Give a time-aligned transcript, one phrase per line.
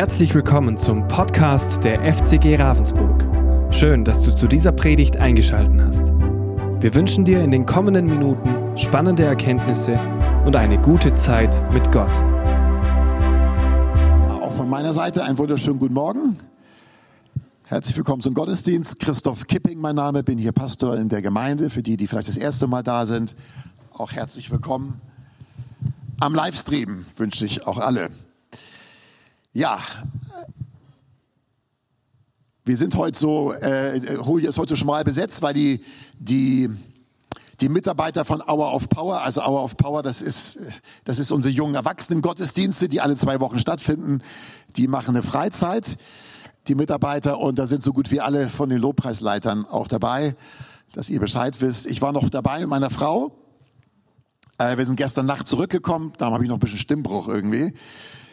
[0.00, 3.22] Herzlich willkommen zum Podcast der FCG Ravensburg.
[3.70, 6.12] Schön, dass du zu dieser Predigt eingeschaltet hast.
[6.80, 10.00] Wir wünschen dir in den kommenden Minuten spannende Erkenntnisse
[10.46, 12.18] und eine gute Zeit mit Gott.
[14.40, 16.38] Auch von meiner Seite einen wunderschönen guten Morgen.
[17.64, 18.98] Herzlich willkommen zum Gottesdienst.
[19.00, 21.68] Christoph Kipping, mein Name, bin hier Pastor in der Gemeinde.
[21.68, 23.36] Für die, die vielleicht das erste Mal da sind,
[23.92, 24.98] auch herzlich willkommen.
[26.20, 28.08] Am Livestream wünsche ich auch alle.
[29.52, 29.80] Ja,
[32.64, 35.84] wir sind heute so, äh, Holi ist heute schon mal besetzt, weil die,
[36.20, 36.70] die,
[37.60, 40.60] die Mitarbeiter von Hour of Power, also Hour of Power, das ist,
[41.02, 44.22] das ist unsere jungen Erwachsenen-Gottesdienste, die alle zwei Wochen stattfinden.
[44.76, 45.96] Die machen eine Freizeit,
[46.68, 50.36] die Mitarbeiter, und da sind so gut wie alle von den Lobpreisleitern auch dabei,
[50.92, 51.86] dass ihr Bescheid wisst.
[51.86, 53.36] Ich war noch dabei mit meiner Frau.
[54.58, 57.74] Äh, wir sind gestern Nacht zurückgekommen, darum habe ich noch ein bisschen Stimmbruch irgendwie.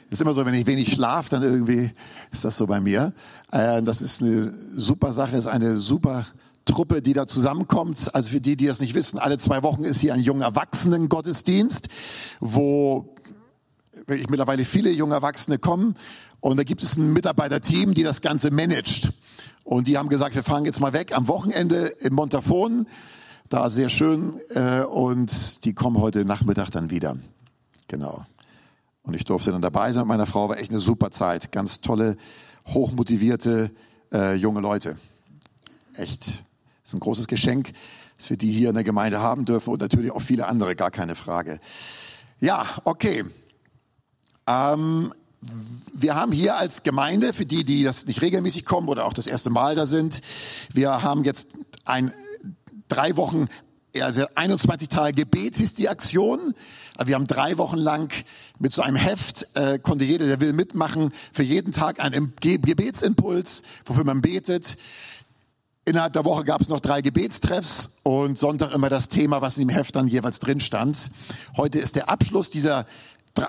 [0.10, 1.92] Ist immer so, wenn ich wenig schlafe, dann irgendwie
[2.32, 3.14] ist das so bei mir.
[3.52, 6.26] Äh, das ist eine super Sache, ist eine super
[6.66, 8.14] Truppe, die da zusammenkommt.
[8.14, 11.88] Also für die, die das nicht wissen, alle zwei Wochen ist hier ein junger Erwachsenen-Gottesdienst,
[12.40, 13.16] wo
[14.08, 15.96] ich mittlerweile viele junge Erwachsene kommen.
[16.40, 19.12] Und da gibt es ein Mitarbeiterteam, die das Ganze managt.
[19.64, 22.86] Und die haben gesagt, wir fahren jetzt mal weg am Wochenende in Montafon.
[23.50, 24.40] Da sehr schön.
[24.52, 27.18] Äh, und die kommen heute Nachmittag dann wieder.
[27.88, 28.26] Genau.
[29.08, 30.06] Und ich durfte dann dabei sein.
[30.06, 31.54] Meiner Frau war echt eine super Zeit.
[31.54, 32.18] Ganz tolle,
[32.68, 33.72] hochmotivierte
[34.14, 34.98] äh, junge Leute.
[35.94, 36.44] Echt.
[36.84, 37.72] ist ein großes Geschenk,
[38.18, 40.92] dass wir die hier in der Gemeinde haben dürfen und natürlich auch viele andere, gar
[40.92, 41.62] keine Frage.
[42.42, 43.24] Ja, okay.
[44.46, 45.14] Ähm,
[45.94, 49.26] wir haben hier als Gemeinde, für die, die das nicht regelmäßig kommen oder auch das
[49.26, 50.20] erste Mal da sind,
[50.74, 51.48] wir haben jetzt
[51.86, 52.14] ein
[52.90, 53.48] drei Wochen,
[54.02, 56.54] also 21 Tage Gebet ist die Aktion.
[57.04, 58.12] Wir haben drei Wochen lang
[58.60, 63.64] mit so einem Heft, äh, konnte jeder, der will, mitmachen, für jeden Tag einen Gebetsimpuls,
[63.86, 64.78] wofür man betet.
[65.86, 69.68] Innerhalb der Woche gab es noch drei Gebetstreffs und Sonntag immer das Thema, was in
[69.68, 71.10] dem Heft dann jeweils drin stand.
[71.56, 72.86] Heute ist der Abschluss dieser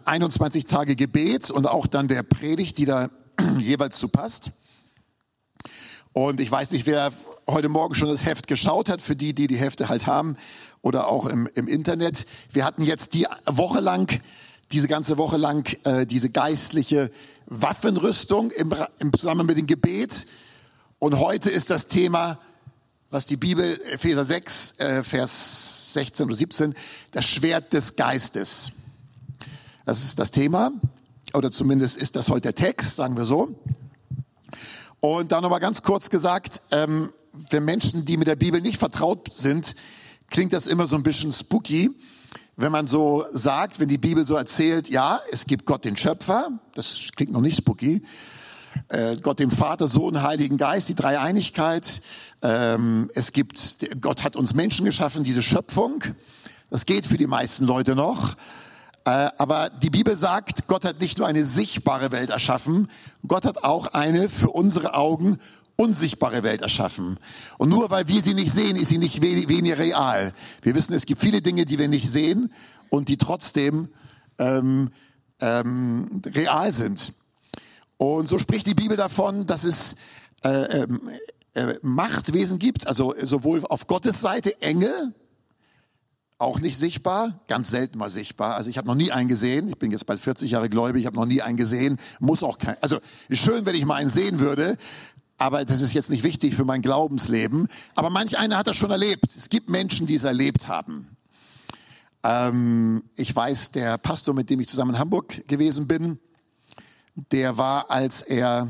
[0.05, 3.11] 21 Tage Gebet und auch dann der Predigt, die da
[3.59, 4.53] jeweils zu passt.
[6.13, 7.13] Und ich weiß nicht, wer
[7.47, 10.37] heute Morgen schon das Heft geschaut hat, für die, die die Hefte halt haben
[10.83, 12.27] oder auch im, im Internet.
[12.53, 14.21] Wir hatten jetzt die Woche lang,
[14.73, 17.11] diese ganze Woche lang, äh, diese geistliche
[17.47, 20.27] Waffenrüstung im, im Zusammenhang mit dem Gebet.
[20.99, 22.39] Und heute ist das Thema,
[23.11, 26.75] was die Bibel, Epheser 6, äh, Vers 16 oder 17,
[27.13, 28.73] das Schwert des Geistes.
[29.87, 30.73] Das ist das Thema,
[31.33, 33.59] oder zumindest ist das heute der Text, sagen wir so.
[35.01, 37.13] Und da nochmal ganz kurz gesagt, ähm,
[37.51, 39.77] für Menschen, die mit der Bibel nicht vertraut sind,
[40.29, 41.91] klingt das immer so ein bisschen spooky,
[42.57, 46.49] wenn man so sagt, wenn die Bibel so erzählt, ja, es gibt Gott den Schöpfer,
[46.75, 48.03] das klingt noch nicht spooky,
[48.89, 52.03] äh, Gott den Vater, Sohn, Heiligen Geist, die Dreieinigkeit,
[52.43, 56.03] ähm, es gibt, Gott hat uns Menschen geschaffen, diese Schöpfung,
[56.71, 58.35] das geht für die meisten Leute noch,
[59.09, 62.91] aber die Bibel sagt, Gott hat nicht nur eine sichtbare Welt erschaffen,
[63.27, 65.39] Gott hat auch eine für unsere Augen
[65.77, 67.19] unsichtbare Welt erschaffen.
[67.57, 70.33] Und nur weil wir sie nicht sehen, ist sie nicht weniger real.
[70.63, 72.53] Wir wissen, es gibt viele Dinge, die wir nicht sehen
[72.91, 73.89] und die trotzdem
[74.39, 74.91] ähm,
[75.41, 77.15] ähm, real sind.
[77.97, 79.95] Und so spricht die Bibel davon, dass es
[80.43, 81.09] äh, ähm,
[81.55, 85.15] äh, Machtwesen gibt, also sowohl auf Gottes Seite Engel,
[86.39, 88.55] auch nicht sichtbar, ganz selten mal sichtbar.
[88.55, 89.69] Also ich habe noch nie einen gesehen.
[89.69, 91.99] Ich bin jetzt bald 40 Jahre gläubig, ich habe noch nie einen gesehen.
[92.21, 92.77] Muss auch kein.
[92.81, 92.99] Also
[93.31, 94.79] schön, wenn ich mal einen sehen würde,
[95.37, 97.69] aber das ist jetzt nicht wichtig für mein Glaubensleben.
[97.97, 99.25] Aber manch einer hat das schon erlebt.
[99.37, 101.17] Es gibt Menschen, die es erlebt haben.
[102.23, 106.19] Ähm, ich weiß, der Pastor, mit dem ich zusammen in Hamburg gewesen bin,
[107.33, 108.69] der war, als er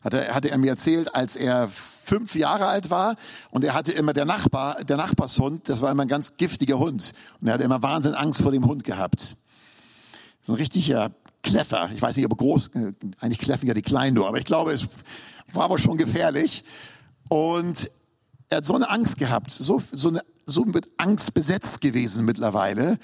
[0.00, 1.68] hatte, hatte er mir erzählt, als er
[2.04, 3.16] fünf Jahre alt war
[3.50, 7.12] und er hatte immer der Nachbar, der Nachbarshund, das war immer ein ganz giftiger Hund
[7.40, 9.36] und er hatte immer Wahnsinn Angst vor dem Hund gehabt.
[10.42, 11.10] So ein richtiger
[11.42, 11.90] Kleffer.
[11.94, 14.72] Ich weiß nicht, ob groß, äh, eigentlich kläffen ja die Kleinen nur, aber ich glaube,
[14.72, 14.86] es
[15.52, 16.64] war aber schon gefährlich.
[17.28, 17.90] Und
[18.48, 22.98] er hat so eine Angst gehabt, so, so, eine, so mit Angst besetzt gewesen mittlerweile.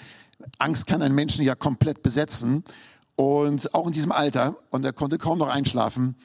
[0.59, 2.65] Angst kann einen Menschen ja komplett besetzen.
[3.17, 4.57] Und auch in diesem Alter.
[4.71, 6.17] Und er konnte kaum noch einschlafen.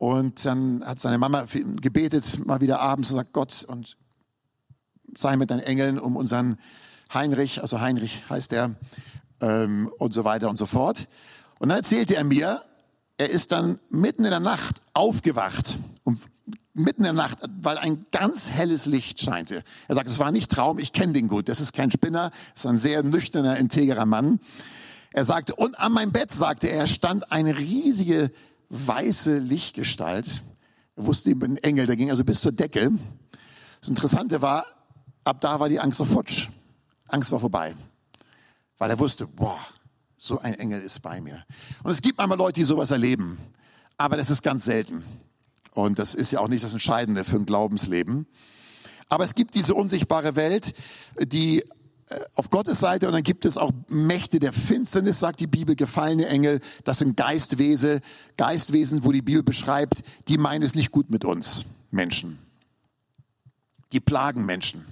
[0.00, 1.44] Und dann hat seine Mama
[1.82, 3.98] gebetet, mal wieder abends und sagt, Gott, und
[5.14, 6.56] sei mit deinen Engeln um unseren
[7.12, 8.76] Heinrich, also Heinrich heißt er,
[9.42, 11.06] ähm, und so weiter und so fort.
[11.58, 12.64] Und dann erzählte er mir,
[13.18, 16.18] er ist dann mitten in der Nacht aufgewacht und
[16.72, 19.62] mitten in der Nacht, weil ein ganz helles Licht scheinte.
[19.86, 22.64] Er sagt, es war nicht Traum, ich kenne den gut, das ist kein Spinner, das
[22.64, 24.40] ist ein sehr nüchterner, integrer Mann.
[25.12, 28.30] Er sagte, und an meinem Bett, sagte er, stand eine riesige
[28.70, 30.42] weiße Lichtgestalt.
[30.96, 32.90] Er wusste eben ein Engel, der ging also bis zur Decke.
[33.80, 34.64] Das Interessante war,
[35.24, 36.48] ab da war die Angst futsch.
[37.08, 37.74] Angst war vorbei.
[38.78, 39.58] Weil er wusste, boah,
[40.16, 41.44] so ein Engel ist bei mir.
[41.82, 43.38] Und es gibt manchmal Leute, die sowas erleben.
[43.96, 45.02] Aber das ist ganz selten.
[45.72, 48.26] Und das ist ja auch nicht das Entscheidende für ein Glaubensleben.
[49.08, 50.72] Aber es gibt diese unsichtbare Welt,
[51.20, 51.64] die
[52.34, 56.26] auf Gottes Seite und dann gibt es auch Mächte der Finsternis, sagt die Bibel, gefallene
[56.26, 56.60] Engel.
[56.84, 58.00] Das sind Geistwesen,
[58.36, 62.38] Geistwesen, wo die Bibel beschreibt, die meinen es nicht gut mit uns Menschen.
[63.92, 64.84] Die plagen Menschen.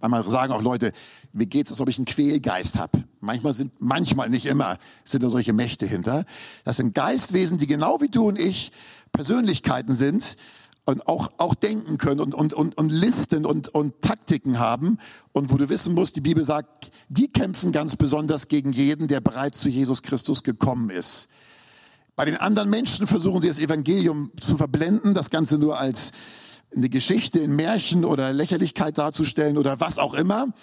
[0.00, 0.92] Manchmal sagen auch Leute,
[1.32, 3.04] mir geht's, als ob ich einen Quälgeist habe.
[3.20, 6.24] Manchmal sind, manchmal nicht immer, sind da solche Mächte hinter.
[6.64, 8.70] Das sind Geistwesen, die genau wie du und ich
[9.12, 10.36] Persönlichkeiten sind
[10.88, 14.98] und auch, auch denken können und, und, und, und Listen und, und Taktiken haben.
[15.32, 19.20] Und wo du wissen musst, die Bibel sagt, die kämpfen ganz besonders gegen jeden, der
[19.20, 21.28] bereits zu Jesus Christus gekommen ist.
[22.16, 26.12] Bei den anderen Menschen versuchen sie das Evangelium zu verblenden, das Ganze nur als
[26.74, 30.54] eine Geschichte in Märchen oder Lächerlichkeit darzustellen oder was auch immer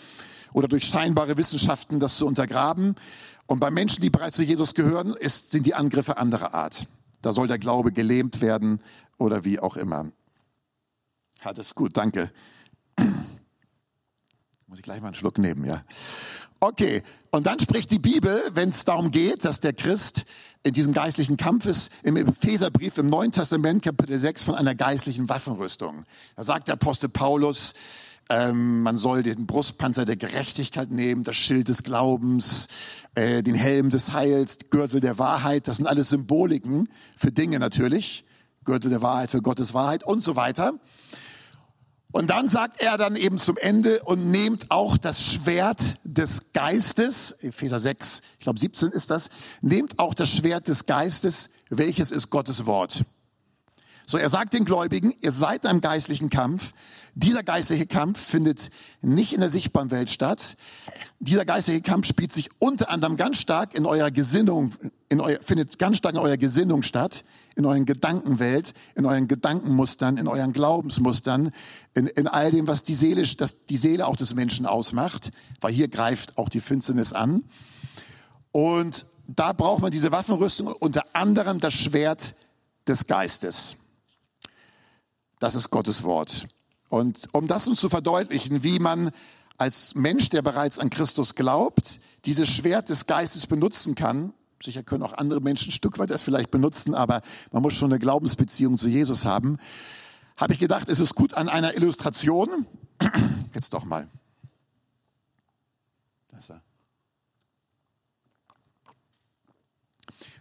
[0.54, 2.96] oder durch scheinbare Wissenschaften das zu untergraben.
[3.46, 6.88] Und bei Menschen, die bereits zu Jesus gehören, ist, sind die Angriffe anderer Art.
[7.26, 8.80] Da soll der Glaube gelähmt werden
[9.18, 10.12] oder wie auch immer.
[11.44, 12.32] Das ist gut, danke.
[14.68, 15.84] Muss ich gleich mal einen Schluck nehmen, ja.
[16.60, 17.02] Okay,
[17.32, 20.26] und dann spricht die Bibel, wenn es darum geht, dass der Christ
[20.62, 25.28] in diesem geistlichen Kampf ist, im Epheserbrief im Neuen Testament, Kapitel 6, von einer geistlichen
[25.28, 26.04] Waffenrüstung.
[26.36, 27.74] Da sagt der Apostel Paulus,
[28.30, 32.68] ähm, man soll den Brustpanzer der Gerechtigkeit nehmen, das Schild des Glaubens,
[33.14, 35.68] äh, den Helm des Heils, Gürtel der Wahrheit.
[35.68, 38.26] Das sind alles Symboliken für Dinge natürlich.
[38.64, 40.74] Gürtel der Wahrheit für Gottes Wahrheit und so weiter.
[42.12, 47.32] Und dann sagt er dann eben zum Ende und nehmt auch das Schwert des Geistes,
[47.42, 49.28] Epheser 6, ich glaube 17 ist das,
[49.62, 53.04] nehmt auch das Schwert des Geistes, welches ist Gottes Wort.
[54.08, 56.74] So, er sagt den Gläubigen, ihr seid in einem geistlichen Kampf,
[57.18, 58.70] dieser geistliche Kampf findet
[59.02, 60.58] nicht in der sichtbaren Welt statt.
[61.22, 64.74] Dieser geistliche Kampf spielt sich unter anderem ganz stark in eurer Gesinnung,
[65.08, 67.24] in euer, findet ganz stark in eurer Gesinnung statt,
[67.56, 71.52] in euren Gedankenwelt, in euren Gedankenmustern, in euren Glaubensmustern,
[71.94, 75.32] in, in all dem, was die Seele, das die Seele auch des Menschen ausmacht,
[75.62, 77.46] weil hier greift auch die Finsternis an.
[78.52, 82.36] Und da braucht man diese Waffenrüstung, unter anderem das Schwert
[82.90, 83.78] des Geistes.
[85.46, 86.48] Das ist Gottes Wort.
[86.90, 89.12] Und um das uns zu verdeutlichen, wie man
[89.60, 95.04] als Mensch, der bereits an Christus glaubt, dieses Schwert des Geistes benutzen kann, sicher können
[95.04, 97.22] auch andere Menschen ein Stück weit das vielleicht benutzen, aber
[97.52, 99.60] man muss schon eine Glaubensbeziehung zu Jesus haben,
[100.36, 102.66] habe ich gedacht, es ist gut an einer Illustration.
[103.54, 104.08] Jetzt doch mal.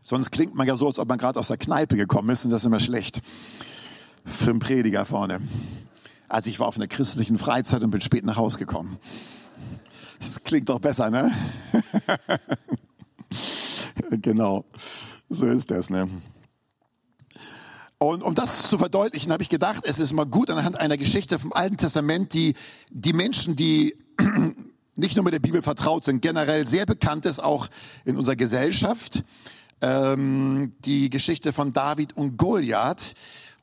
[0.07, 2.51] Sonst klingt man ja so, als ob man gerade aus der Kneipe gekommen ist und
[2.51, 3.21] das ist immer schlecht.
[4.25, 5.41] Für einen Prediger vorne.
[6.29, 8.99] Also ich war auf einer christlichen Freizeit und bin spät nach Hause gekommen.
[10.19, 11.31] Das klingt doch besser, ne?
[14.11, 14.65] genau.
[15.29, 16.09] So ist das, ne?
[17.99, 21.39] Und um das zu verdeutlichen, habe ich gedacht, es ist mal gut anhand einer Geschichte
[21.39, 22.55] vom Alten Testament, die
[22.91, 23.97] die Menschen, die
[24.97, 27.69] nicht nur mit der Bibel vertraut sind, generell sehr bekannt ist, auch
[28.05, 29.25] in unserer Gesellschaft,
[29.81, 33.15] ähm, die Geschichte von David und Goliath.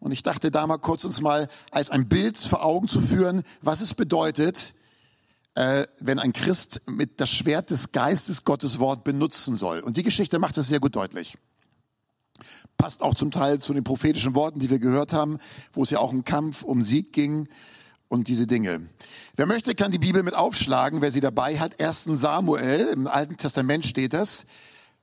[0.01, 3.43] Und ich dachte da mal kurz uns mal als ein Bild vor Augen zu führen,
[3.61, 4.73] was es bedeutet,
[5.53, 9.79] äh, wenn ein Christ mit das Schwert des Geistes Gottes Wort benutzen soll.
[9.79, 11.37] Und die Geschichte macht das sehr gut deutlich.
[12.79, 15.37] Passt auch zum Teil zu den prophetischen Worten, die wir gehört haben,
[15.71, 17.47] wo es ja auch um Kampf, um Sieg ging
[18.07, 18.81] und diese Dinge.
[19.35, 21.79] Wer möchte, kann die Bibel mit aufschlagen, wer sie dabei hat.
[21.79, 22.05] 1.
[22.05, 24.45] Samuel, im Alten Testament steht das.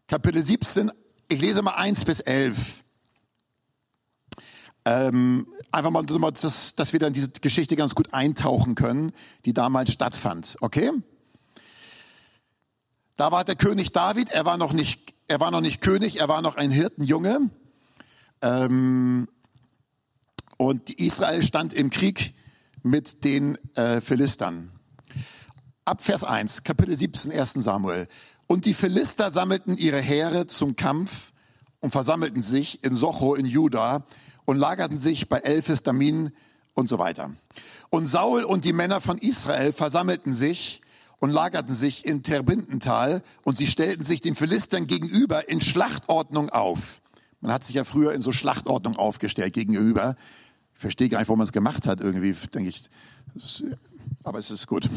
[0.09, 0.91] Kapitel 17,
[1.29, 2.83] ich lese mal 1 bis 11.
[4.91, 9.13] Ähm, einfach mal, dass, dass wir dann diese Geschichte ganz gut eintauchen können,
[9.45, 10.57] die damals stattfand.
[10.63, 10.91] Okay?
[13.19, 16.29] Da war der König David, er war noch nicht, er war noch nicht König, er
[16.31, 17.51] war noch ein Hirtenjunge.
[18.41, 19.29] Ähm,
[20.57, 22.33] und Israel stand im Krieg
[22.83, 24.73] mit den äh, Philistern.
[25.85, 27.53] Ab Vers 1, Kapitel 17, 1.
[27.53, 28.09] Samuel.
[28.47, 31.33] Und die Philister sammelten ihre Heere zum Kampf
[31.81, 34.07] und versammelten sich in Socho in Juda
[34.49, 36.31] und lagerten sich bei Elphis Damin
[36.73, 37.31] und so weiter.
[37.91, 40.81] Und Saul und die Männer von Israel versammelten sich
[41.19, 47.03] und lagerten sich in Terbintental und sie stellten sich den Philistern gegenüber in Schlachtordnung auf.
[47.43, 50.17] Man hat sich ja früher in so Schlachtordnung aufgestellt gegenüber.
[50.75, 52.89] Ich verstehe gar nicht, warum man es gemacht hat irgendwie, denke ich.
[54.23, 54.89] Aber es ist gut.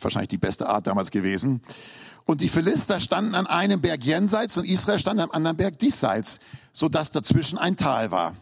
[0.00, 1.60] Wahrscheinlich die beste Art damals gewesen.
[2.24, 6.38] Und die Philister standen an einem Berg jenseits und Israel stand am anderen Berg diesseits,
[6.72, 8.36] so dass dazwischen ein Tal war.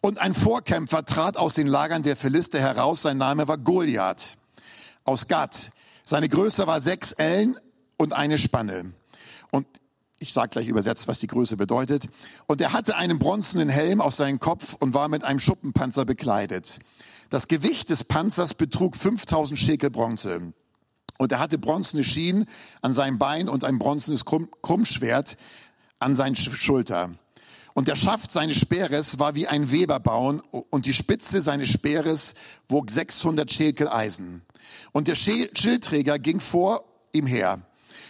[0.00, 3.02] Und ein Vorkämpfer trat aus den Lagern der Philister heraus.
[3.02, 4.38] Sein Name war Goliath
[5.04, 5.72] aus Gad.
[6.04, 7.58] Seine Größe war sechs Ellen
[7.96, 8.92] und eine Spanne.
[9.50, 9.66] Und
[10.18, 12.04] ich sage gleich übersetzt, was die Größe bedeutet.
[12.46, 16.78] Und er hatte einen bronzenen Helm auf seinen Kopf und war mit einem Schuppenpanzer bekleidet.
[17.30, 20.52] Das Gewicht des Panzers betrug 5000 Schekel Bronze.
[21.16, 22.46] Und er hatte bronzene Schienen
[22.82, 25.36] an seinem Bein und ein bronzenes Krummschwert
[26.00, 27.10] an seinen Schulter.
[27.72, 32.34] Und der Schaft seines Speeres war wie ein Weberbauen und die Spitze seines Speeres
[32.68, 34.42] wog 600 Schekel Eisen.
[34.90, 37.60] Und der Schildträger ging vor ihm her.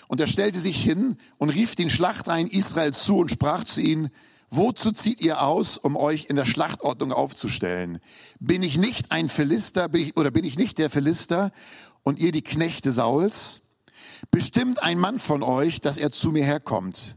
[0.09, 4.11] Und er stellte sich hin und rief den Schlachtreihen Israel zu und sprach zu ihnen,
[4.50, 8.00] wozu zieht ihr aus, um euch in der Schlachtordnung aufzustellen?
[8.38, 11.50] Bin ich nicht ein Philister, bin ich, oder bin ich nicht der Philister
[12.02, 13.62] und ihr die Knechte Sauls?
[14.30, 17.16] Bestimmt ein Mann von euch, dass er zu mir herkommt.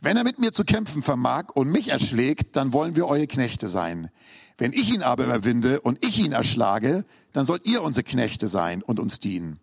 [0.00, 3.68] Wenn er mit mir zu kämpfen vermag und mich erschlägt, dann wollen wir eure Knechte
[3.68, 4.10] sein.
[4.58, 8.82] Wenn ich ihn aber überwinde und ich ihn erschlage, dann sollt ihr unsere Knechte sein
[8.82, 9.58] und uns dienen.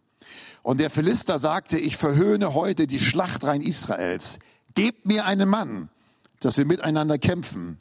[0.63, 4.39] Und der Philister sagte, ich verhöhne heute die Schlachtreihen Israels.
[4.75, 5.89] Gebt mir einen Mann,
[6.41, 7.79] dass wir miteinander kämpfen.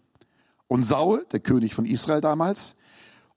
[0.68, 2.76] Und Saul, der König von Israel damals,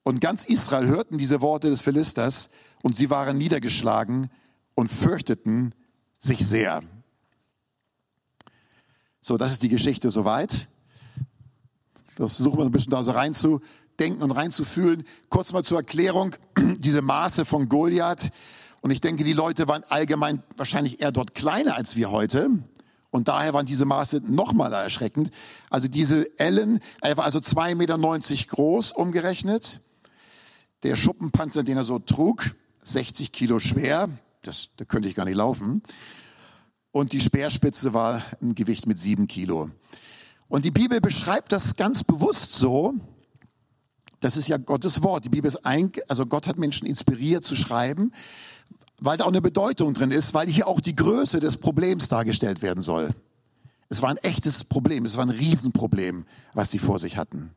[0.03, 2.49] und ganz Israel hörten diese Worte des Philisters
[2.81, 4.29] und sie waren niedergeschlagen
[4.75, 5.73] und fürchteten
[6.19, 6.81] sich sehr.
[9.21, 10.67] So, das ist die Geschichte soweit.
[12.17, 15.03] Das versuchen wir ein bisschen da so reinzudenken und reinzufühlen.
[15.29, 16.35] Kurz mal zur Erklärung,
[16.77, 18.31] diese Maße von Goliath.
[18.81, 22.49] Und ich denke, die Leute waren allgemein wahrscheinlich eher dort kleiner als wir heute.
[23.13, 25.29] Und daher waren diese Maße nochmal erschreckend.
[25.69, 29.81] Also diese Ellen, er war also zwei Meter neunzig groß umgerechnet.
[30.81, 34.09] Der Schuppenpanzer, den er so trug, 60 Kilo schwer.
[34.41, 35.83] Das, da könnte ich gar nicht laufen.
[36.91, 39.69] Und die Speerspitze war ein Gewicht mit sieben Kilo.
[40.47, 42.95] Und die Bibel beschreibt das ganz bewusst so.
[44.21, 45.25] Das ist ja Gottes Wort.
[45.25, 48.11] Die Bibel ist ein, also Gott hat Menschen inspiriert zu schreiben,
[49.03, 52.61] weil da auch eine Bedeutung drin ist, weil hier auch die Größe des Problems dargestellt
[52.61, 53.09] werden soll.
[53.89, 57.51] Es war ein echtes Problem, es war ein Riesenproblem, was sie vor sich hatten.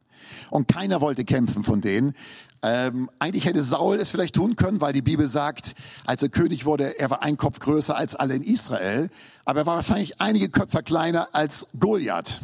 [0.51, 2.15] Und keiner wollte kämpfen von denen.
[2.63, 5.75] Ähm, eigentlich hätte Saul es vielleicht tun können, weil die Bibel sagt,
[6.05, 9.09] als er König wurde, er war ein Kopf größer als alle in Israel,
[9.45, 12.41] aber er war wahrscheinlich einige Köpfe kleiner als Goliath.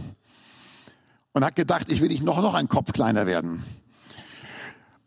[1.33, 3.65] Und hat gedacht, ich will nicht noch, noch ein Kopf kleiner werden.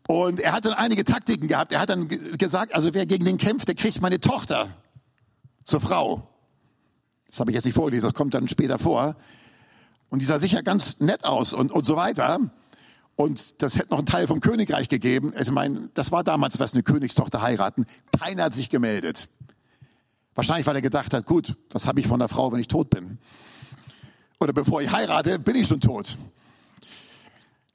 [0.08, 1.72] Und er hat dann einige Taktiken gehabt.
[1.72, 4.68] Er hat dann gesagt, also wer gegen den kämpft, der kriegt meine Tochter
[5.64, 6.28] zur Frau.
[7.28, 9.16] Das habe ich jetzt nicht vorgelesen, das kommt dann später vor.
[10.08, 12.38] Und die sah sicher ganz nett aus und, und so weiter.
[13.16, 15.32] Und das hätte noch einen Teil vom Königreich gegeben.
[15.40, 17.86] Ich meine, das war damals, was eine Königstochter heiraten.
[18.18, 19.28] Keiner hat sich gemeldet.
[20.34, 22.90] Wahrscheinlich, weil er gedacht hat, gut, was habe ich von der Frau, wenn ich tot
[22.90, 23.18] bin?
[24.38, 26.18] Oder bevor ich heirate, bin ich schon tot.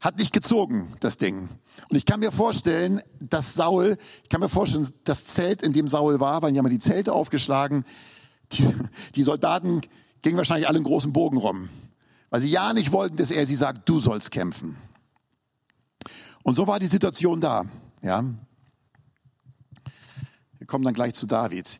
[0.01, 1.47] Hat nicht gezogen, das Ding.
[1.89, 5.87] Und ich kann mir vorstellen, dass Saul, ich kann mir vorstellen, das Zelt, in dem
[5.87, 7.85] Saul war, weil die haben die Zelte aufgeschlagen.
[8.53, 8.67] Die,
[9.15, 9.81] die Soldaten
[10.23, 11.69] gingen wahrscheinlich alle einen großen Bogen rum.
[12.31, 14.75] Weil sie ja nicht wollten, dass er sie sagt, du sollst kämpfen.
[16.43, 17.65] Und so war die Situation da.
[18.01, 18.23] Ja.
[20.57, 21.79] Wir kommen dann gleich zu David.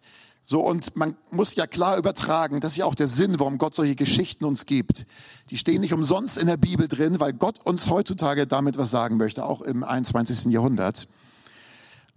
[0.51, 3.73] So, und man muss ja klar übertragen, das ist ja auch der Sinn, warum Gott
[3.73, 5.05] solche Geschichten uns gibt.
[5.49, 9.15] Die stehen nicht umsonst in der Bibel drin, weil Gott uns heutzutage damit was sagen
[9.15, 10.51] möchte, auch im 21.
[10.51, 11.07] Jahrhundert.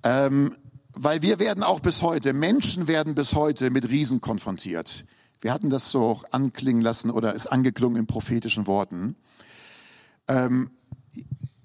[0.03, 0.57] Ähm,
[0.95, 5.05] weil wir werden auch bis heute, Menschen werden bis heute mit Riesen konfrontiert.
[5.41, 9.15] Wir hatten das so auch anklingen lassen oder ist angeklungen in prophetischen Worten.
[10.27, 10.73] Ähm,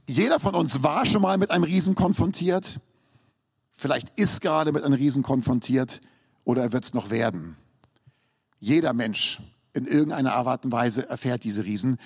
[0.08, 2.80] jeder von uns war schon mal mit einem Riesen konfrontiert.
[3.72, 6.02] Vielleicht ist gerade mit einem Riesen konfrontiert
[6.50, 7.58] oder er wird es noch werden.
[8.60, 9.40] Jeder Mensch
[9.74, 12.00] in irgendeiner Art und Weise erfährt diese Riesen.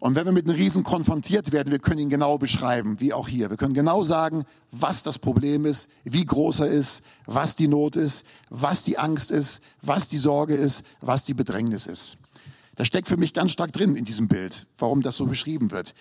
[0.00, 3.28] Und wenn wir mit einem Riesen konfrontiert werden, wir können ihn genau beschreiben, wie auch
[3.28, 3.50] hier.
[3.50, 7.96] Wir können genau sagen, was das Problem ist, wie groß er ist, was die Not
[7.96, 12.16] ist, was die Angst ist, was die Sorge ist, was die Bedrängnis ist.
[12.76, 15.94] Das steckt für mich ganz stark drin in diesem Bild, warum das so beschrieben wird.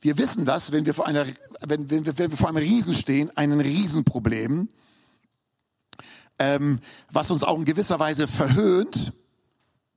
[0.00, 1.24] Wir wissen das, wenn wir vor, einer,
[1.68, 4.68] wenn, wenn, wir, wenn wir vor einem Riesen stehen, einem Riesenproblem,
[6.38, 9.12] ähm, was uns auch in gewisser Weise verhöhnt.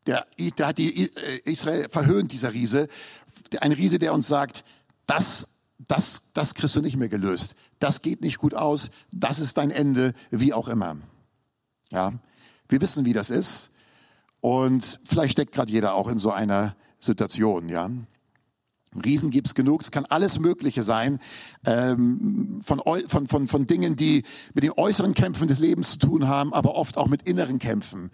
[0.07, 0.25] Der,
[0.57, 2.87] der hat die äh, Israel verhöhnt, dieser Riese.
[3.61, 4.63] Ein Riese, der uns sagt,
[5.07, 5.47] das,
[5.79, 7.55] das, das kriegst du nicht mehr gelöst.
[7.79, 8.91] Das geht nicht gut aus.
[9.11, 10.97] Das ist dein Ende, wie auch immer.
[11.91, 12.13] Ja,
[12.69, 13.71] wir wissen, wie das ist.
[14.41, 17.89] Und vielleicht steckt gerade jeder auch in so einer Situation, ja.
[19.03, 19.81] Riesen gibt's genug.
[19.81, 21.19] Es kann alles Mögliche sein,
[21.65, 24.23] ähm, von, von, von, von Dingen, die
[24.53, 28.11] mit den äußeren Kämpfen des Lebens zu tun haben, aber oft auch mit inneren Kämpfen.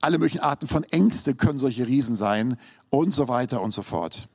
[0.00, 2.56] Alle möglichen Arten von Ängste können solche Riesen sein
[2.90, 4.28] und so weiter und so fort.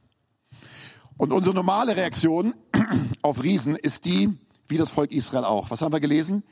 [1.18, 2.54] Und unsere normale Reaktion
[3.22, 4.30] auf Riesen ist die,
[4.68, 5.72] wie das Volk Israel auch.
[5.72, 6.44] Was haben wir gelesen?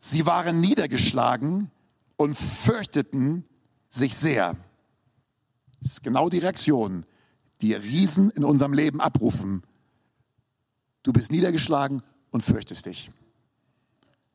[0.00, 1.70] Sie waren niedergeschlagen
[2.16, 3.44] und fürchteten
[3.88, 4.56] sich sehr.
[5.80, 7.04] Das ist genau die Reaktion,
[7.60, 9.62] die Riesen in unserem Leben abrufen.
[11.02, 13.10] Du bist niedergeschlagen und fürchtest dich.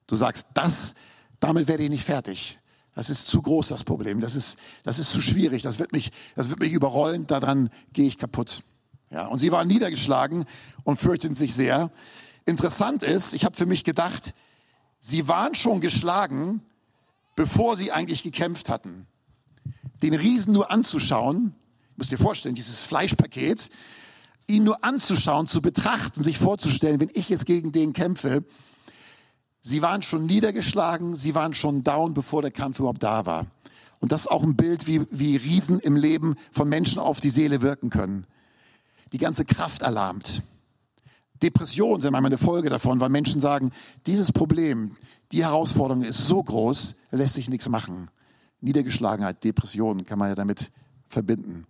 [0.07, 0.95] Du sagst, das,
[1.39, 2.59] damit werde ich nicht fertig.
[2.93, 4.19] Das ist zu groß, das Problem.
[4.19, 5.63] Das ist, das ist zu schwierig.
[5.63, 7.27] Das wird mich, das wird mich überrollen.
[7.27, 8.63] Daran gehe ich kaputt.
[9.09, 10.45] Ja, und sie waren niedergeschlagen
[10.83, 11.91] und fürchteten sich sehr.
[12.45, 14.33] Interessant ist, ich habe für mich gedacht,
[14.99, 16.61] sie waren schon geschlagen,
[17.35, 19.07] bevor sie eigentlich gekämpft hatten.
[20.01, 21.55] Den Riesen nur anzuschauen,
[22.01, 23.69] müsst ihr vorstellen, dieses Fleischpaket,
[24.47, 28.43] ihn nur anzuschauen, zu betrachten, sich vorzustellen, wenn ich jetzt gegen den kämpfe,
[29.61, 33.45] sie waren schon niedergeschlagen, sie waren schon down, bevor der Kampf überhaupt da war.
[33.99, 37.29] Und das ist auch ein Bild, wie, wie Riesen im Leben von Menschen auf die
[37.29, 38.25] Seele wirken können.
[39.11, 40.41] Die ganze Kraft erlahmt.
[41.43, 43.69] Depressionen sind einmal eine Folge davon, weil Menschen sagen,
[44.07, 44.97] dieses Problem,
[45.33, 48.09] die Herausforderung ist so groß, lässt sich nichts machen.
[48.59, 50.71] Niedergeschlagenheit, Depressionen kann man ja damit
[51.11, 51.65] verbinden.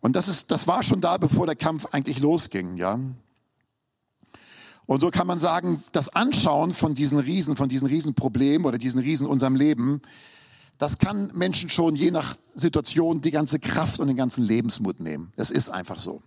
[0.00, 2.98] Und das ist, das war schon da, bevor der Kampf eigentlich losging, ja.
[4.86, 9.00] Und so kann man sagen, das Anschauen von diesen Riesen, von diesen Riesenproblemen oder diesen
[9.00, 10.00] Riesen in unserem Leben,
[10.78, 15.32] das kann Menschen schon je nach Situation die ganze Kraft und den ganzen Lebensmut nehmen.
[15.36, 16.22] Das ist einfach so.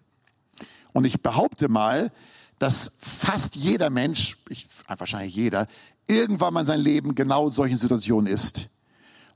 [0.93, 2.11] Und ich behaupte mal,
[2.57, 5.67] dass fast jeder Mensch, ich, wahrscheinlich jeder,
[6.07, 8.69] irgendwann mal in seinem Leben genau in solchen Situationen ist,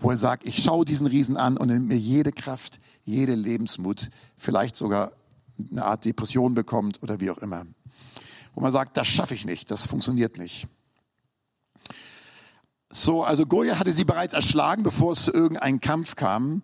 [0.03, 4.09] wo er sagt, ich schaue diesen Riesen an und nimmt mir jede Kraft, jede Lebensmut,
[4.37, 5.13] vielleicht sogar
[5.71, 7.65] eine Art Depression bekommt oder wie auch immer.
[8.53, 10.67] Wo man sagt, das schaffe ich nicht, das funktioniert nicht.
[12.89, 16.63] So, also Goya hatte sie bereits erschlagen, bevor es zu irgendeinem Kampf kam.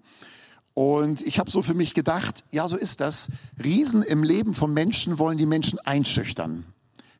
[0.73, 3.29] Und ich habe so für mich gedacht, ja, so ist das.
[3.63, 6.65] Riesen im Leben von Menschen wollen die Menschen einschüchtern.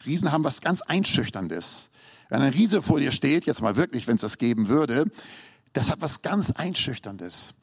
[0.06, 1.90] Riesen haben was ganz Einschüchterndes.
[2.28, 5.10] Wenn ein Riese vor dir steht, jetzt mal wirklich, wenn es das geben würde,
[5.74, 7.54] das hat was ganz Einschüchterndes.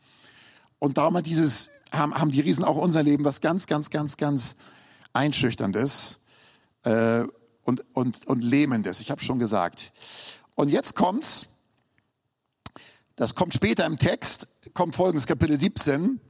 [0.79, 4.17] Und darum hat dieses, haben, haben die Riesen auch unser Leben was ganz, ganz, ganz,
[4.17, 4.55] ganz
[5.13, 6.19] Einschüchterndes
[6.85, 7.25] äh,
[7.65, 9.01] und, und, und Lähmendes.
[9.01, 9.93] Ich habe schon gesagt.
[10.55, 11.47] Und jetzt kommt's.
[13.17, 16.21] Das kommt später im Text, kommt folgendes Kapitel 17.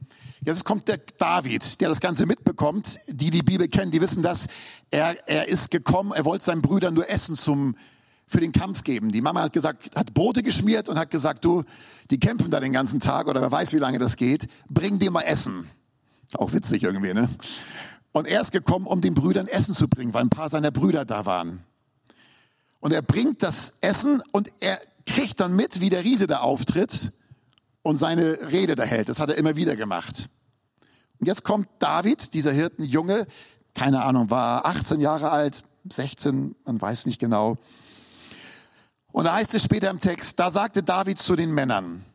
[0.41, 2.97] Jetzt kommt der David, der das Ganze mitbekommt.
[3.07, 4.47] Die die Bibel kennen, die wissen das.
[4.89, 7.75] Er, er ist gekommen, er wollte seinen Brüdern nur Essen zum,
[8.27, 9.11] für den Kampf geben.
[9.11, 11.63] Die Mama hat gesagt, hat Brote geschmiert und hat gesagt, du,
[12.11, 14.47] die kämpfen da den ganzen Tag oder wer weiß, wie lange das geht.
[14.69, 15.67] Bring dir mal Essen.
[16.33, 17.29] Auch witzig irgendwie, ne?
[18.11, 21.05] Und er ist gekommen, um den Brüdern Essen zu bringen, weil ein paar seiner Brüder
[21.05, 21.63] da waren.
[22.79, 27.13] Und er bringt das Essen und er kriegt dann mit, wie der Riese da auftritt
[27.81, 29.07] und seine Rede da hält.
[29.07, 30.29] Das hat er immer wieder gemacht.
[31.19, 33.25] Und jetzt kommt David, dieser Hirtenjunge,
[33.73, 37.57] keine Ahnung, war 18 Jahre alt, 16, man weiß nicht genau.
[39.17, 42.05] Und da heißt es später im Text, da sagte David zu den Männern,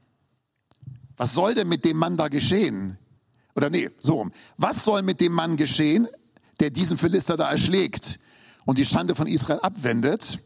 [1.16, 2.96] was soll denn mit dem Mann da geschehen?
[3.56, 4.32] Oder nee, so rum.
[4.56, 6.06] Was soll mit dem Mann geschehen,
[6.60, 8.20] der diesen Philister da erschlägt
[8.66, 10.38] und die Schande von Israel abwendet?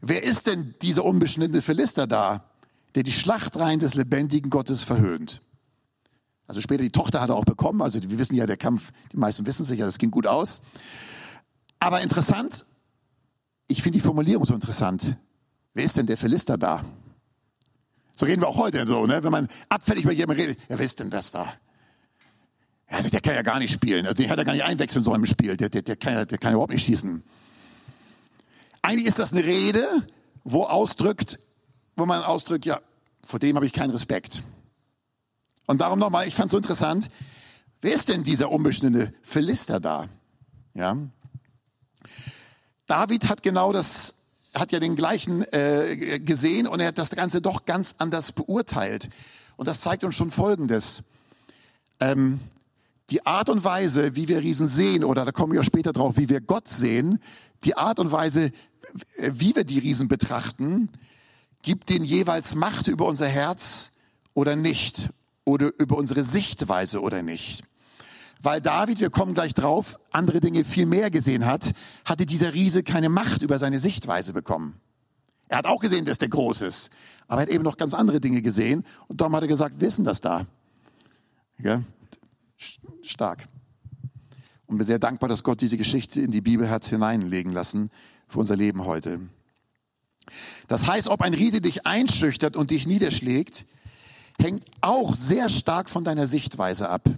[0.00, 2.48] Wer ist denn dieser unbeschnittene Philister da,
[2.94, 5.42] der die Schlachtreihen des lebendigen Gottes verhöhnt?
[6.46, 7.82] Also später die Tochter hat er auch bekommen.
[7.82, 10.62] Also wir wissen ja, der Kampf, die meisten wissen sicher, das ging gut aus.
[11.80, 12.64] Aber interessant,
[13.68, 15.18] ich finde die Formulierung so interessant.
[15.76, 16.82] Wer ist denn der Philister da?
[18.14, 19.22] So reden wir auch heute so, ne?
[19.22, 21.52] Wenn man abfällig über jemanden redet, ja, wer ist denn das da?
[22.90, 24.06] Ja, der kann ja gar nicht spielen.
[24.14, 25.54] Den hat er gar nicht einwechseln sollen im Spiel.
[25.58, 27.22] Der, der, der, kann ja, der kann ja überhaupt nicht schießen.
[28.80, 29.86] Eigentlich ist das eine Rede,
[30.44, 31.40] wo ausdrückt,
[31.94, 32.80] wo man ausdrückt, ja,
[33.22, 34.42] vor dem habe ich keinen Respekt.
[35.66, 37.10] Und darum nochmal, ich fand es so interessant,
[37.82, 40.08] wer ist denn dieser unbeschnittene Philister da?
[40.72, 40.96] Ja.
[42.86, 44.14] David hat genau das,
[44.58, 49.08] hat ja den gleichen äh, gesehen und er hat das Ganze doch ganz anders beurteilt.
[49.56, 51.02] Und das zeigt uns schon Folgendes.
[52.00, 52.40] Ähm,
[53.10, 56.28] die Art und Weise, wie wir Riesen sehen, oder da kommen wir später drauf, wie
[56.28, 57.20] wir Gott sehen,
[57.64, 58.50] die Art und Weise,
[59.30, 60.88] wie wir die Riesen betrachten,
[61.62, 63.92] gibt denen jeweils Macht über unser Herz
[64.34, 65.10] oder nicht,
[65.44, 67.62] oder über unsere Sichtweise oder nicht.
[68.42, 71.72] Weil David, wir kommen gleich drauf, andere Dinge viel mehr gesehen hat,
[72.04, 74.78] hatte dieser Riese keine Macht über seine Sichtweise bekommen.
[75.48, 76.90] Er hat auch gesehen, dass der groß ist,
[77.28, 80.04] aber er hat eben noch ganz andere Dinge gesehen und darum hat er gesagt, wissen
[80.04, 80.46] das da.
[81.58, 81.82] Ja?
[83.02, 83.48] Stark.
[84.66, 87.90] Und bin sehr dankbar, dass Gott diese Geschichte in die Bibel hat hineinlegen lassen
[88.26, 89.20] für unser Leben heute.
[90.66, 93.64] Das heißt, ob ein Riese dich einschüchtert und dich niederschlägt,
[94.40, 97.08] hängt auch sehr stark von deiner Sichtweise ab.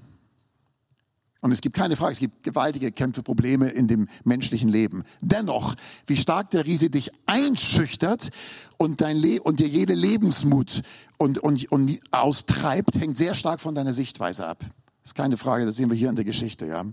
[1.41, 5.05] Und es gibt keine Frage, es gibt gewaltige Kämpfe, Probleme in dem menschlichen Leben.
[5.21, 5.75] Dennoch,
[6.07, 8.31] wie stark der Riese dich einschüchtert
[8.77, 10.83] und, dein Le und dir jede Lebensmut
[11.17, 14.59] und, und, und austreibt, hängt sehr stark von deiner Sichtweise ab.
[15.03, 16.85] Das ist keine Frage, das sehen wir hier in der Geschichte, ja.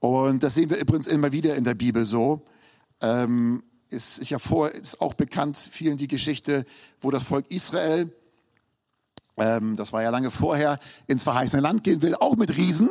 [0.00, 2.42] Und das sehen wir übrigens immer wieder in der Bibel so.
[3.00, 6.64] Ähm, es ist ja vor, ist auch bekannt vielen die Geschichte,
[7.00, 8.10] wo das Volk Israel
[9.40, 12.88] ähm, das war ja lange vorher, ins verheißene Land gehen will, auch mit Riesen.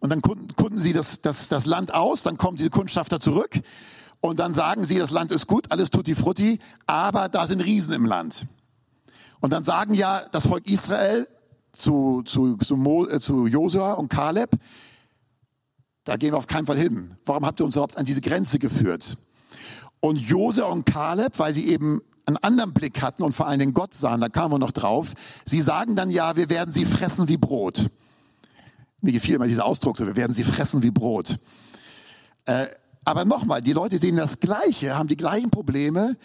[0.00, 3.60] Und dann kunden, kunden sie das, das, das Land aus, dann kommen diese Kundschafter zurück
[4.20, 7.94] und dann sagen sie, das Land ist gut, alles tutti frutti, aber da sind Riesen
[7.94, 8.46] im Land.
[9.40, 11.26] Und dann sagen ja das Volk Israel
[11.72, 14.50] zu, zu, zu, Mo, äh, zu Josua und Kaleb,
[16.04, 17.16] da gehen wir auf keinen Fall hin.
[17.24, 19.16] Warum habt ihr uns überhaupt an diese Grenze geführt?
[20.00, 23.74] Und Josua und Kaleb, weil sie eben einen anderen Blick hatten und vor allen Dingen
[23.74, 25.12] Gott sahen, da kamen wir noch drauf,
[25.44, 27.90] sie sagen dann ja, wir werden sie fressen wie Brot.
[29.00, 31.38] Mir gefiel immer dieser Ausdruck, so, wir werden sie fressen wie Brot.
[32.44, 32.66] Äh,
[33.04, 36.16] aber nochmal, die Leute sehen das Gleiche, haben die gleichen Probleme,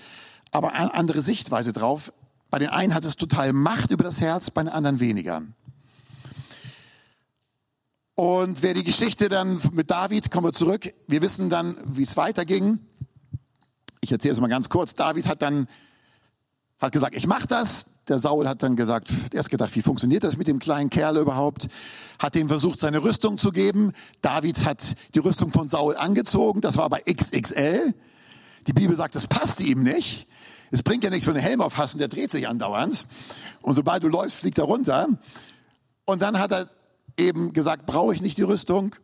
[0.51, 2.11] aber eine andere Sichtweise drauf.
[2.49, 5.41] Bei den einen hat es total Macht über das Herz, bei den anderen weniger.
[8.15, 12.15] Und wer die Geschichte dann mit David, kommen wir zurück, wir wissen dann, wie es
[12.15, 12.79] weiterging.
[13.99, 14.93] Ich erzähle es mal ganz kurz.
[14.93, 15.67] David hat dann
[16.79, 17.85] hat gesagt, ich mach das.
[18.07, 21.67] Der Saul hat dann gesagt, erst gedacht, wie funktioniert das mit dem kleinen Kerl überhaupt?
[22.19, 23.93] Hat ihm versucht, seine Rüstung zu geben.
[24.21, 26.61] David hat die Rüstung von Saul angezogen.
[26.61, 27.93] Das war aber XXL.
[28.67, 30.27] Die Bibel sagt, das passte ihm nicht.
[30.71, 33.05] Es bringt ja nichts, wenn du einen Helm auf hast und der dreht sich andauernd.
[33.61, 35.07] Und sobald du läufst, fliegt er runter.
[36.05, 36.69] Und dann hat er
[37.17, 38.95] eben gesagt, brauche ich nicht die Rüstung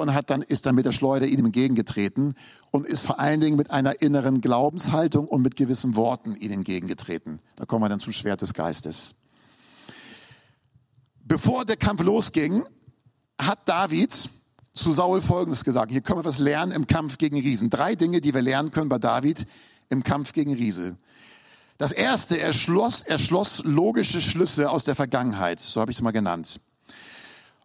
[0.00, 2.34] und hat dann, ist dann mit der Schleuder ihm entgegengetreten
[2.70, 7.40] und ist vor allen Dingen mit einer inneren Glaubenshaltung und mit gewissen Worten ihnen entgegengetreten.
[7.56, 9.14] Da kommen wir dann zum Schwert des Geistes.
[11.24, 12.64] Bevor der Kampf losging,
[13.40, 14.28] hat David
[14.74, 15.92] zu Saul Folgendes gesagt.
[15.92, 17.70] Hier können wir was lernen im Kampf gegen Riesen.
[17.70, 19.46] Drei Dinge, die wir lernen können bei David
[19.88, 20.96] im Kampf gegen Riese.
[21.78, 25.60] Das erste, er schloss, er schloss logische Schlüsse aus der Vergangenheit.
[25.60, 26.60] So habe ich es mal genannt.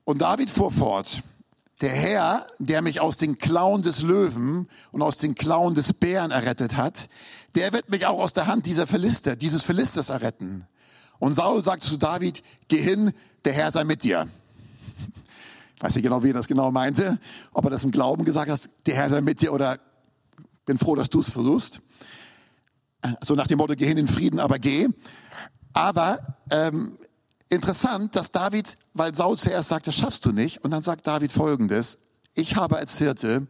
[0.04, 1.22] Und David fuhr fort
[1.82, 6.32] der Herr, der mich aus den Klauen des Löwen und aus den Klauen des Bären
[6.32, 7.10] errettet hat,
[7.56, 10.66] der wird mich auch aus der Hand dieser Philister, dieses Philisters erretten.
[11.20, 13.12] Und Saul sagte zu David, geh hin,
[13.44, 14.28] der Herr sei mit dir.
[15.76, 17.20] Ich weiß nicht genau, wie er das genau meinte,
[17.54, 19.78] ob er das im Glauben gesagt hat, der Herr sei mit dir oder
[20.66, 21.82] bin froh, dass du es versuchst.
[23.22, 24.88] So nach dem Motto, geh hin in Frieden, aber geh.
[25.74, 26.98] Aber ähm,
[27.50, 31.32] interessant, dass David, weil Saul zuerst sagt, das schaffst du nicht, und dann sagt David
[31.32, 32.00] folgendes,
[32.34, 33.48] ich habe als Hirte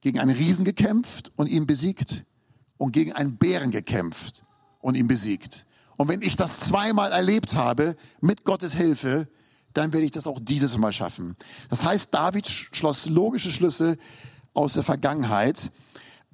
[0.00, 2.24] gegen einen Riesen gekämpft und ihn besiegt
[2.76, 4.44] und gegen einen Bären gekämpft
[4.80, 5.64] und ihn besiegt.
[5.96, 9.28] Und wenn ich das zweimal erlebt habe, mit Gottes Hilfe,
[9.74, 11.36] dann werde ich das auch dieses Mal schaffen.
[11.70, 13.96] Das heißt, David schloss logische Schlüsse
[14.54, 15.70] aus der Vergangenheit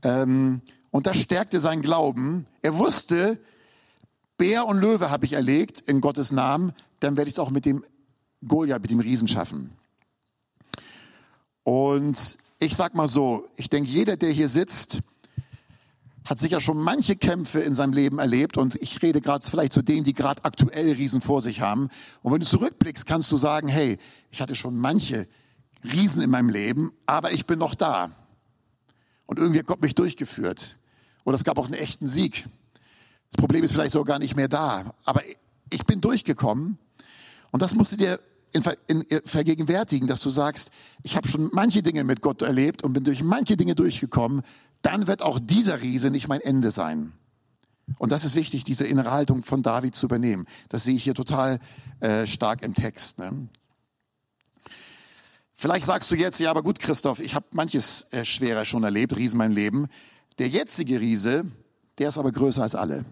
[0.03, 2.47] ähm, und das stärkte seinen Glauben.
[2.62, 3.38] Er wusste,
[4.38, 7.64] Bär und Löwe habe ich erlegt in Gottes Namen, dann werde ich es auch mit
[7.66, 7.85] dem
[8.46, 9.72] Goliath, mit dem Riesen schaffen.
[11.64, 15.01] Und ich sag mal so, ich denke, jeder, der hier sitzt,
[16.24, 19.83] hat sicher schon manche Kämpfe in seinem Leben erlebt und ich rede gerade vielleicht zu
[19.83, 21.88] denen, die gerade aktuell Riesen vor sich haben.
[22.22, 23.98] Und wenn du zurückblickst, kannst du sagen, hey,
[24.31, 25.27] ich hatte schon manche
[25.85, 28.11] Riesen in meinem Leben, aber ich bin noch da.
[29.27, 30.79] Und irgendwie hat Gott mich durchgeführt.
[31.24, 32.46] Oder es gab auch einen echten Sieg.
[33.31, 34.95] Das Problem ist vielleicht sogar nicht mehr da.
[35.05, 35.23] Aber
[35.71, 36.79] ich bin durchgekommen
[37.51, 38.19] und das musst du dir
[38.53, 40.71] in, in, in vergegenwärtigen, dass du sagst,
[41.03, 44.43] ich habe schon manche Dinge mit Gott erlebt und bin durch manche Dinge durchgekommen.
[44.83, 47.12] Dann wird auch dieser Riese nicht mein Ende sein.
[47.99, 50.47] Und das ist wichtig, diese innere Haltung von David zu übernehmen.
[50.69, 51.59] Das sehe ich hier total
[52.01, 53.19] äh, stark im Text.
[53.19, 53.49] Ne?
[55.55, 59.17] Vielleicht sagst du jetzt, ja, aber gut, Christoph, ich habe manches äh, schwerer schon erlebt,
[59.17, 59.87] Riesen in meinem Leben.
[60.38, 61.47] Der jetzige Riese,
[61.99, 63.05] der ist aber größer als alle.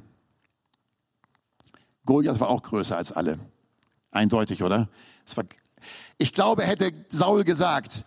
[2.05, 3.39] Goliath war auch größer als alle.
[4.11, 4.89] Eindeutig, oder?
[6.19, 8.05] Ich glaube, hätte Saul gesagt,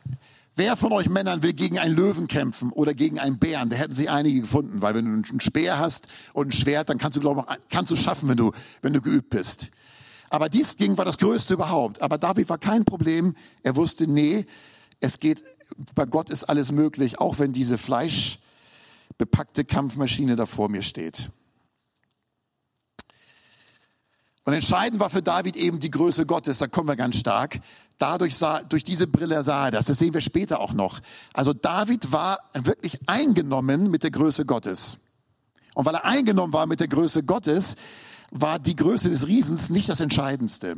[0.55, 3.93] wer von euch Männern will gegen einen Löwen kämpfen oder gegen einen Bären, da hätten
[3.93, 7.21] sie einige gefunden, weil wenn du einen Speer hast und ein Schwert, dann kannst du,
[7.21, 9.69] glaube ich, kannst du schaffen, wenn du, wenn du geübt bist.
[10.29, 12.01] Aber dies ging war das Größte überhaupt.
[12.01, 13.35] Aber David war kein Problem.
[13.63, 14.45] Er wusste, nee,
[14.99, 15.43] es geht,
[15.95, 17.77] bei Gott ist alles möglich, auch wenn diese
[19.09, 21.31] fleischbepackte Kampfmaschine da vor mir steht.
[24.45, 27.59] Und entscheidend war für David eben die Größe Gottes, da kommen wir ganz stark.
[27.99, 29.85] dadurch sah, durch diese Brille sah er das.
[29.85, 31.01] Das sehen wir später auch noch.
[31.33, 34.97] Also David war wirklich eingenommen mit der Größe Gottes.
[35.75, 37.75] Und weil er eingenommen war mit der Größe Gottes,
[38.31, 40.77] war die Größe des Riesens nicht das Entscheidendste.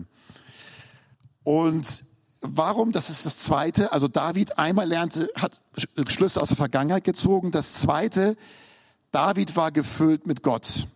[1.44, 2.04] Und
[2.41, 2.91] warum?
[2.91, 3.93] Das ist das Zweite.
[3.93, 5.62] Also David einmal lernte, hat
[6.08, 7.51] Schlüsse aus der Vergangenheit gezogen.
[7.51, 8.36] Das Zweite,
[9.12, 10.88] David war gefüllt mit Gott.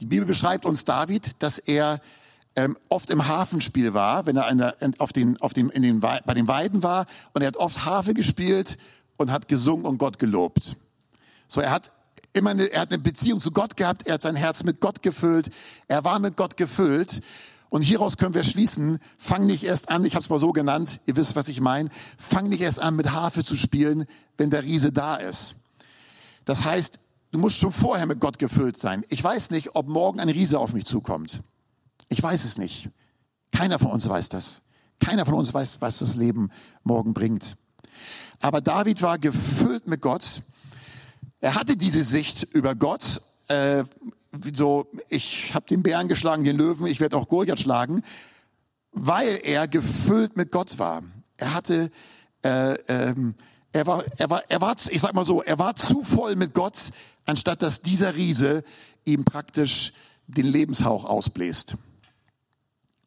[0.00, 2.00] Die Bibel beschreibt uns David, dass er
[2.56, 6.34] ähm, oft im Hafenspiel war, wenn er der, auf den, auf dem, in den, bei
[6.34, 8.78] den Weiden war und er hat oft Harfe gespielt
[9.18, 10.76] und hat gesungen und Gott gelobt.
[11.48, 11.92] So, er hat
[12.32, 15.02] immer eine, er hat eine Beziehung zu Gott gehabt, er hat sein Herz mit Gott
[15.02, 15.50] gefüllt,
[15.88, 17.20] er war mit Gott gefüllt.
[17.70, 21.00] Und hieraus können wir schließen, fang nicht erst an, ich habe es mal so genannt,
[21.06, 24.06] ihr wisst, was ich meine, fang nicht erst an, mit Harfe zu spielen,
[24.36, 25.54] wenn der Riese da ist.
[26.44, 26.98] Das heißt,
[27.30, 29.04] du musst schon vorher mit Gott gefüllt sein.
[29.08, 31.42] Ich weiß nicht, ob morgen ein Riese auf mich zukommt.
[32.08, 32.90] Ich weiß es nicht.
[33.52, 34.62] Keiner von uns weiß das.
[34.98, 36.50] Keiner von uns weiß, was das Leben
[36.82, 37.56] morgen bringt.
[38.40, 40.42] Aber David war gefüllt mit Gott.
[41.40, 43.22] Er hatte diese Sicht über Gott.
[43.50, 43.84] Äh,
[44.54, 48.02] so, ich habe den Bären geschlagen, den Löwen, ich werde auch Goliath schlagen,
[48.92, 51.02] weil er gefüllt mit Gott war.
[51.36, 51.90] Er hatte,
[52.42, 53.34] äh, ähm,
[53.72, 56.54] er war, er war, er war, ich sag mal so, er war zu voll mit
[56.54, 56.90] Gott,
[57.26, 58.62] anstatt dass dieser Riese
[59.04, 59.94] ihm praktisch
[60.28, 61.76] den Lebenshauch ausbläst.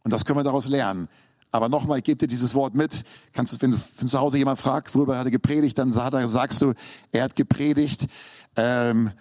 [0.04, 1.08] Und das können wir daraus lernen.
[1.52, 3.04] Aber nochmal, ich gebe dir dieses Wort mit.
[3.32, 6.62] Kannst du, wenn du wenn zu Hause jemand fragt, worüber hat er gepredigt, dann sagst
[6.62, 6.74] du,
[7.14, 8.08] er hat gepredigt.
[8.58, 9.12] Ähm,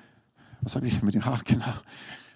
[0.62, 1.40] was habe ich mit dem Haar?
[1.44, 1.64] Genau.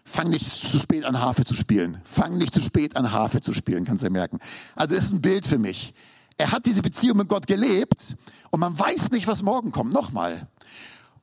[0.04, 2.00] Fang nicht zu spät an Harfe zu spielen.
[2.04, 4.38] Fang nicht zu spät an Harfe zu spielen, kannst du ja merken.
[4.74, 5.94] Also ist ein Bild für mich.
[6.36, 8.16] Er hat diese Beziehung mit Gott gelebt
[8.50, 9.92] und man weiß nicht, was morgen kommt.
[9.92, 10.46] Nochmal.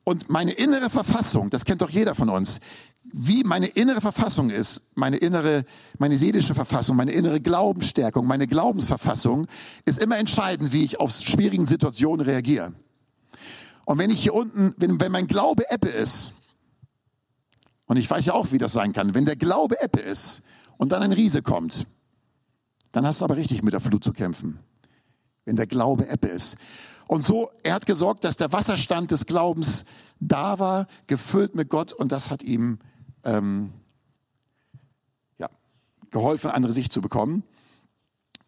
[0.03, 2.59] Und meine innere Verfassung, das kennt doch jeder von uns,
[3.13, 5.65] wie meine innere Verfassung ist, meine innere,
[5.99, 9.47] meine seelische Verfassung, meine innere Glaubensstärkung, meine Glaubensverfassung,
[9.85, 12.73] ist immer entscheidend, wie ich auf schwierigen Situationen reagiere.
[13.85, 16.33] Und wenn ich hier unten, wenn, wenn mein Glaube Ebbe ist,
[17.93, 20.41] und ich weiß ja auch, wie das sein kann, wenn der Glaube Ebbe ist
[20.77, 21.86] und dann ein Riese kommt,
[22.91, 24.58] dann hast du aber richtig mit der Flut zu kämpfen.
[25.45, 26.56] Wenn der Glaube Ebbe ist.
[27.08, 29.86] Und so, er hat gesorgt, dass der Wasserstand des Glaubens
[30.19, 32.79] da war, gefüllt mit Gott und das hat ihm
[33.25, 33.71] ähm,
[35.38, 35.47] ja,
[36.10, 37.43] geholfen, andere Sicht zu bekommen.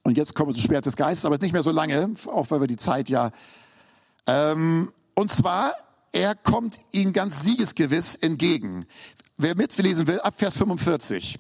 [0.02, 2.50] Und jetzt wir zum Schwert des Geistes, aber es ist nicht mehr so lange, auch
[2.50, 3.30] weil wir die Zeit ja.
[4.26, 5.72] Ähm, und zwar,
[6.16, 8.86] er kommt ihnen ganz siegesgewiss entgegen.
[9.38, 11.40] Wer mitlesen will, ab Vers 45.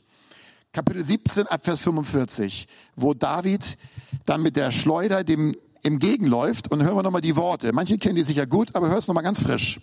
[0.74, 3.78] Kapitel 17, ab Vers 45, wo David
[4.26, 6.70] dann mit der Schleuder dem entgegenläuft.
[6.70, 7.72] Und hören wir nochmal die Worte.
[7.72, 9.80] Manche kennen die sicher gut, aber hör es nochmal ganz frisch.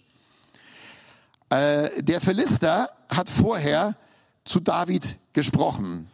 [1.49, 3.97] Äh, der Philister hat vorher
[4.45, 6.11] zu David gesprochen.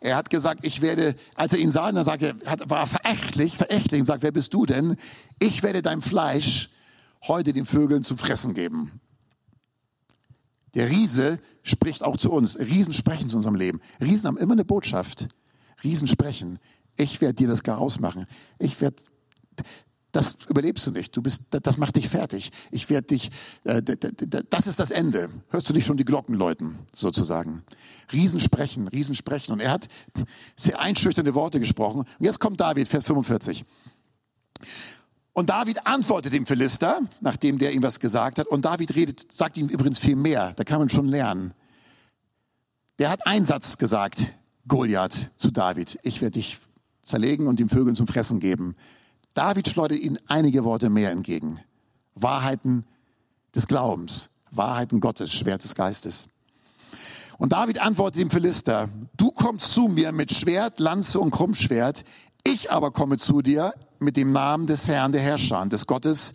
[0.00, 4.00] Er hat gesagt, ich werde, als er ihn sah, dann sagte er, war verächtlich, verächtlich
[4.00, 4.96] und sagt, wer bist du denn?
[5.38, 6.68] Ich werde dein Fleisch
[7.26, 9.00] heute den Vögeln zu fressen geben.
[10.74, 12.58] Der Riese spricht auch zu uns.
[12.58, 13.80] Riesen sprechen zu unserem Leben.
[14.00, 15.28] Riesen haben immer eine Botschaft.
[15.82, 16.58] Riesen sprechen.
[16.96, 18.26] Ich werde dir das gar ausmachen.
[18.58, 18.96] Ich werde
[20.12, 21.16] das überlebst du nicht.
[21.16, 22.50] Du bist, das macht dich fertig.
[22.70, 23.30] Ich werde dich,
[23.64, 25.28] äh, das ist das Ende.
[25.50, 27.62] Hörst du dich schon die Glocken läuten, sozusagen.
[28.12, 29.52] Riesen sprechen, Riesen sprechen.
[29.52, 29.88] Und er hat
[30.56, 32.00] sehr einschüchternde Worte gesprochen.
[32.00, 33.64] Und jetzt kommt David, Vers 45.
[35.38, 38.48] Und David antwortet dem Philister, nachdem der ihm was gesagt hat.
[38.48, 40.52] Und David redet, sagt ihm übrigens viel mehr.
[40.56, 41.54] Da kann man schon lernen.
[42.98, 44.34] Der hat einen Satz gesagt,
[44.66, 45.96] Goliath, zu David.
[46.02, 46.58] Ich werde dich
[47.04, 48.74] zerlegen und den Vögeln zum Fressen geben.
[49.34, 51.60] David schleudert ihnen einige Worte mehr entgegen.
[52.16, 52.84] Wahrheiten
[53.54, 56.30] des Glaubens, Wahrheiten Gottes, Schwert des Geistes.
[57.38, 62.02] Und David antwortet dem Philister, du kommst zu mir mit Schwert, Lanze und Krummschwert,
[62.42, 66.32] ich aber komme zu dir mit dem Namen des Herrn, der Herrscher, des Gottes,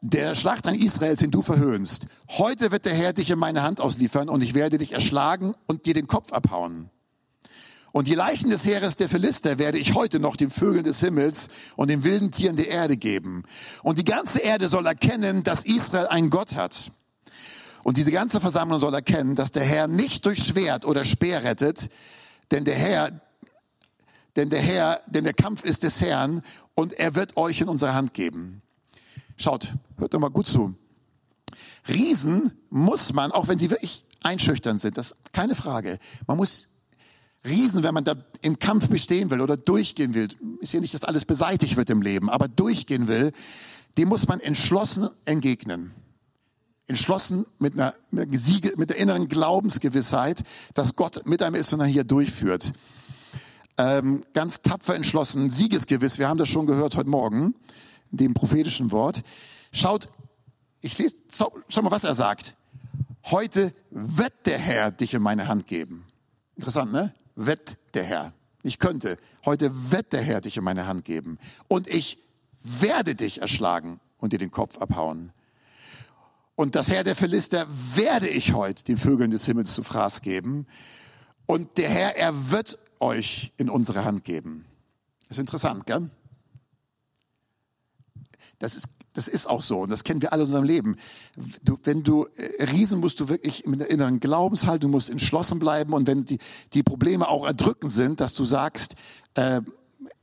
[0.00, 2.06] der Schlacht an Israels, den du verhöhnst.
[2.28, 5.86] Heute wird der Herr dich in meine Hand ausliefern und ich werde dich erschlagen und
[5.86, 6.90] dir den Kopf abhauen.
[7.92, 11.48] Und die Leichen des Heeres der Philister werde ich heute noch den Vögeln des Himmels
[11.76, 13.44] und den wilden Tieren der Erde geben.
[13.82, 16.92] Und die ganze Erde soll erkennen, dass Israel einen Gott hat.
[17.84, 21.88] Und diese ganze Versammlung soll erkennen, dass der Herr nicht durch Schwert oder Speer rettet,
[22.50, 23.10] denn der Herr,
[24.36, 26.42] denn der Herr, denn der Kampf ist des Herrn
[26.74, 28.62] und er wird euch in unsere Hand geben.
[29.36, 30.74] Schaut, hört doch mal gut zu.
[31.88, 35.98] Riesen muss man, auch wenn sie wirklich einschüchtern sind, das keine Frage.
[36.26, 36.68] Man muss
[37.46, 40.28] Riesen, wenn man da im Kampf bestehen will oder durchgehen will,
[40.60, 43.32] ist ja nicht, dass alles beseitigt wird im Leben, aber durchgehen will,
[43.98, 45.92] dem muss man entschlossen entgegnen.
[46.88, 50.42] Entschlossen mit einer, mit einer, Siege, mit der inneren Glaubensgewissheit,
[50.74, 52.72] dass Gott mit einem ist und er hier durchführt.
[53.78, 56.18] Ähm, ganz tapfer entschlossen, siegesgewiss.
[56.18, 57.54] Wir haben das schon gehört heute Morgen,
[58.10, 59.22] dem prophetischen Wort.
[59.72, 60.10] Schaut,
[60.80, 62.56] ich lese, schau mal, was er sagt.
[63.26, 66.06] Heute wird der Herr dich in meine Hand geben.
[66.54, 67.12] Interessant, ne?
[67.34, 68.32] Wird der Herr.
[68.62, 69.18] Ich könnte.
[69.44, 71.38] Heute wird der Herr dich in meine Hand geben.
[71.68, 72.18] Und ich
[72.62, 75.32] werde dich erschlagen und dir den Kopf abhauen.
[76.54, 80.66] Und das Herr der Philister werde ich heute den Vögeln des Himmels zu Fraß geben.
[81.44, 84.64] Und der Herr, er wird euch in unsere Hand geben.
[85.28, 86.08] Das ist interessant, gell?
[88.58, 90.96] Das ist, das ist auch so und das kennen wir alle in unserem Leben.
[91.62, 95.92] Du, wenn du äh, Riesen musst du wirklich mit einer inneren Glaubenshaltung, musst entschlossen bleiben
[95.92, 96.38] und wenn die,
[96.72, 98.94] die Probleme auch erdrückend sind, dass du sagst,
[99.34, 99.60] äh,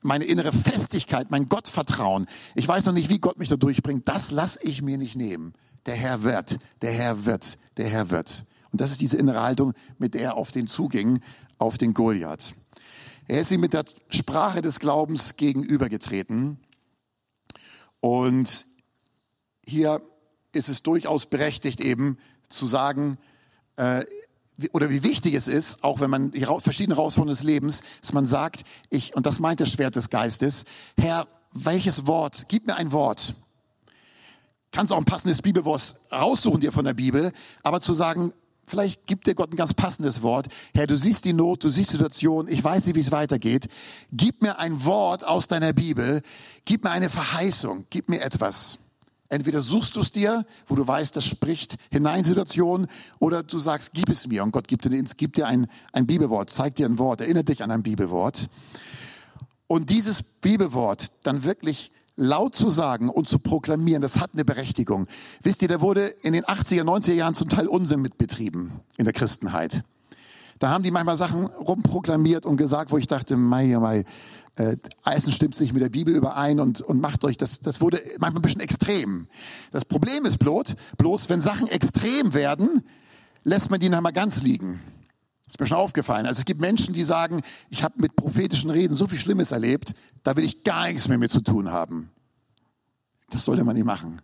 [0.02, 4.32] meine innere Festigkeit, mein Gottvertrauen, ich weiß noch nicht, wie Gott mich da durchbringt, das
[4.32, 5.54] lass ich mir nicht nehmen.
[5.86, 8.46] Der Herr wird, der Herr wird, der Herr wird.
[8.72, 11.20] Und das ist diese innere Haltung, mit der er auf den zuging,
[11.58, 12.56] auf den Goliath.
[13.28, 16.60] Er ist ihm mit der Sprache des Glaubens gegenübergetreten.
[18.02, 18.66] Und
[19.66, 20.02] hier
[20.52, 22.18] ist es durchaus berechtigt eben
[22.50, 23.18] zu sagen,
[23.78, 24.04] äh,
[24.72, 28.28] oder wie wichtig es ist, auch wenn man die verschiedenen Herausforderungen des Lebens, dass man
[28.28, 30.66] sagt, ich, und das meint das Schwert des Geistes,
[30.98, 33.36] Herr, welches Wort, gib mir ein Wort.
[34.72, 37.32] Kannst auch ein passendes Bibelwort raussuchen dir von der Bibel,
[37.64, 38.34] aber zu sagen,
[38.66, 40.48] vielleicht gibt dir Gott ein ganz passendes Wort.
[40.74, 43.68] Herr, du siehst die Not, du siehst die Situation, ich weiß nicht, wie es weitergeht.
[44.12, 46.22] Gib mir ein Wort aus deiner Bibel,
[46.66, 48.80] gib mir eine Verheißung, gib mir etwas.
[49.30, 52.88] Entweder suchst du es dir, wo du weißt, das spricht hinein Situation,
[53.20, 56.52] oder du sagst, gib es mir und Gott gibt dir, gibt dir ein, ein Bibelwort,
[56.52, 58.48] zeigt dir ein Wort, erinnert dich an ein Bibelwort.
[59.66, 65.08] Und dieses Bibelwort dann wirklich laut zu sagen und zu proklamieren, das hat eine Berechtigung.
[65.42, 69.14] Wisst ihr, da wurde in den 80er, 90er Jahren zum Teil Unsinn mitbetrieben in der
[69.14, 69.84] Christenheit.
[70.60, 74.06] Da haben die manchmal Sachen rumproklamiert und gesagt, wo ich dachte, mei, mei,
[74.56, 78.00] äh, Eisen stimmt nicht mit der Bibel überein und, und macht euch, das, das wurde
[78.20, 79.28] manchmal ein bisschen extrem.
[79.72, 82.84] Das Problem ist bloß, bloß, wenn Sachen extrem werden,
[83.44, 84.80] lässt man die dann mal ganz liegen.
[85.54, 86.26] Ist mir schon aufgefallen.
[86.26, 89.94] Also es gibt Menschen, die sagen, ich habe mit prophetischen Reden so viel Schlimmes erlebt,
[90.24, 92.10] da will ich gar nichts mehr mit zu tun haben.
[93.30, 94.20] Das sollte man nicht machen.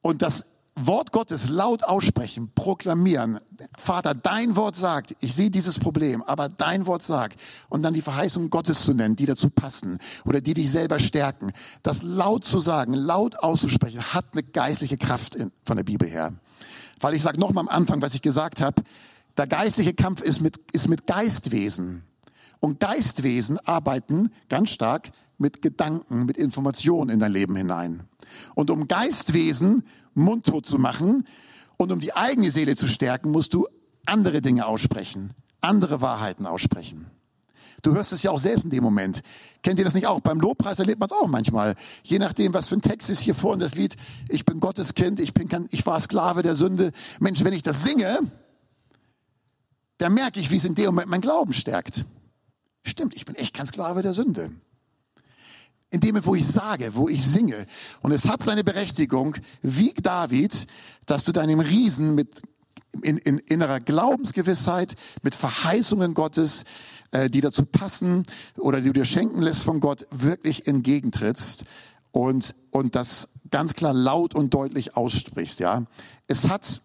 [0.00, 3.40] Und das Wort Gottes laut aussprechen, proklamieren.
[3.76, 7.38] Vater, dein Wort sagt, ich sehe dieses Problem, aber dein Wort sagt.
[7.68, 11.52] Und dann die Verheißung Gottes zu nennen, die dazu passen oder die dich selber stärken.
[11.82, 16.32] Das laut zu sagen, laut auszusprechen, hat eine geistliche Kraft in, von der Bibel her.
[17.00, 18.82] Weil ich sage nochmal am Anfang, was ich gesagt habe,
[19.36, 22.02] der geistliche Kampf ist mit, ist mit Geistwesen.
[22.60, 28.04] Und Geistwesen arbeiten ganz stark mit Gedanken, mit Informationen in dein Leben hinein.
[28.54, 31.26] Und um Geistwesen mundtot zu machen
[31.76, 33.66] und um die eigene Seele zu stärken, musst du
[34.06, 37.06] andere Dinge aussprechen, andere Wahrheiten aussprechen.
[37.82, 39.22] Du hörst es ja auch selbst in dem Moment.
[39.62, 40.20] Kennt ihr das nicht auch?
[40.20, 41.74] Beim Lobpreis erlebt man es auch manchmal.
[42.04, 43.96] Je nachdem, was für ein Text ist hier vorne das Lied.
[44.28, 46.92] Ich bin Gottes Kind, ich bin, ich war Sklave der Sünde.
[47.18, 48.20] Mensch, wenn ich das singe,
[50.02, 52.04] da merke ich, wie es in dem Moment mein Glauben stärkt.
[52.84, 54.50] Stimmt, ich bin echt kein Sklave der Sünde.
[55.90, 57.66] In dem Moment, wo ich sage, wo ich singe.
[58.00, 60.66] Und es hat seine Berechtigung, wie David,
[61.06, 62.42] dass du deinem Riesen mit
[63.02, 66.64] in, in innerer Glaubensgewissheit, mit Verheißungen Gottes,
[67.12, 68.24] äh, die dazu passen
[68.58, 71.64] oder die du dir schenken lässt von Gott, wirklich entgegentrittst
[72.10, 75.60] und, und das ganz klar laut und deutlich aussprichst.
[75.60, 75.84] Ja,
[76.26, 76.80] Es hat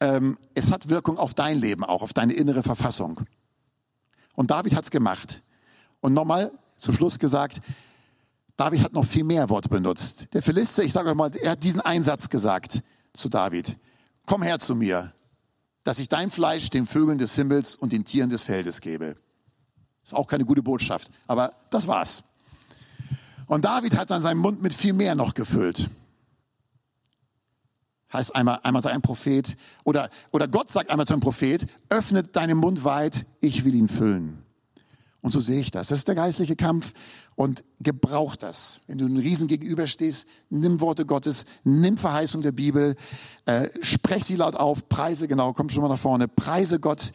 [0.00, 3.20] ähm, es hat Wirkung auf dein Leben auch, auf deine innere Verfassung.
[4.34, 5.42] Und David hat's gemacht.
[6.00, 7.60] Und nochmal zum Schluss gesagt,
[8.56, 10.28] David hat noch viel mehr Worte benutzt.
[10.32, 12.82] Der Philister, ich sage euch mal, er hat diesen Einsatz gesagt
[13.12, 13.78] zu David.
[14.26, 15.12] Komm her zu mir,
[15.84, 19.16] dass ich dein Fleisch den Vögeln des Himmels und den Tieren des Feldes gebe.
[20.04, 22.22] Ist auch keine gute Botschaft, aber das war's.
[23.46, 25.88] Und David hat dann seinen Mund mit viel mehr noch gefüllt
[28.12, 32.36] heißt einmal, einmal sei ein Prophet oder, oder Gott sagt einmal zu einem Prophet, öffnet
[32.36, 34.42] deinen Mund weit, ich will ihn füllen.
[35.26, 35.88] Und so sehe ich das.
[35.88, 36.92] Das ist der geistliche Kampf
[37.34, 38.80] und gebrauch das.
[38.86, 42.94] Wenn du einem Riesen gegenüberstehst, nimm Worte Gottes, nimm Verheißung der Bibel,
[43.44, 47.10] äh, sprech sie laut auf, preise, genau, komm schon mal nach vorne, preise Gott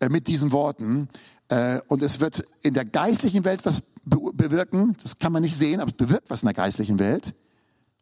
[0.00, 1.06] äh, mit diesen Worten.
[1.50, 5.56] Äh, und es wird in der geistlichen Welt was be bewirken, das kann man nicht
[5.56, 7.32] sehen, aber es bewirkt was in der geistlichen Welt.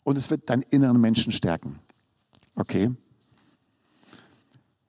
[0.05, 1.79] Und es wird deinen inneren Menschen stärken.
[2.61, 2.91] Okay?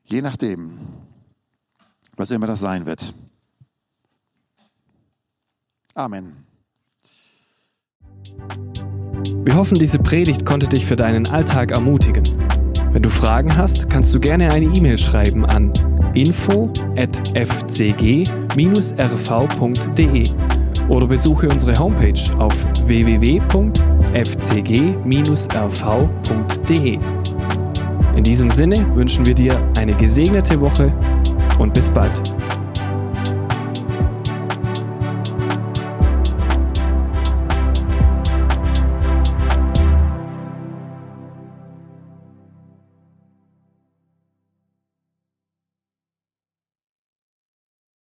[0.03, 0.77] Je nachdem,
[2.17, 3.13] was immer das sein wird.
[5.95, 6.35] Amen.
[9.45, 12.25] Wir hoffen, diese Predigt konnte dich für deinen Alltag ermutigen.
[12.91, 15.71] Wenn du Fragen hast, kannst du gerne eine E-Mail schreiben an
[16.13, 18.31] info at fcg-rv.de
[20.89, 22.53] oder besuche unsere Homepage auf
[22.85, 23.31] www.fcg-rv.de.
[28.21, 30.93] In diesem Sinne wünschen wir dir eine gesegnete Woche
[31.57, 32.35] und bis bald.